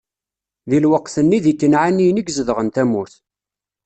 Di 0.69 0.77
lweqt-nni, 0.83 1.39
d 1.43 1.45
Ikanɛaniyen 1.51 2.21
i 2.21 2.23
yezedɣen 2.27 2.69
tamurt. 2.75 3.13